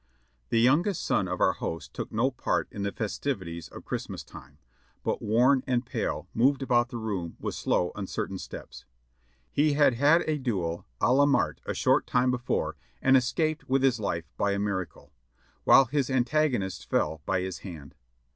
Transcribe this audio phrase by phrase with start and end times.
[0.49, 4.57] The youngest son of our host took no part in the festivities of Christmastime,
[5.03, 8.85] but worn and pale moved about the room with slow, uncertain steps.
[9.51, 13.83] He had had a duel a la mort a short time before and escaped with
[13.83, 15.13] his life by a miracle,
[15.65, 17.93] while his antag onist fell by his hand.